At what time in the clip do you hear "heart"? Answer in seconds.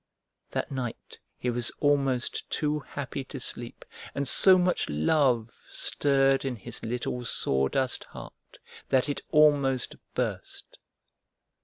8.05-8.57